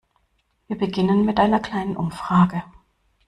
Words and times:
Wir 0.67 0.79
beginnen 0.79 1.25
mit 1.25 1.37
einer 1.39 1.59
kleinen 1.59 1.95
Umfrage. 1.95 2.63